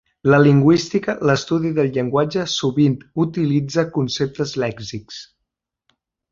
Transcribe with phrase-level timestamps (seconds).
[0.33, 5.25] La lingüística, l'estudi del llenguatge, sovint utilitza conceptes lèxics.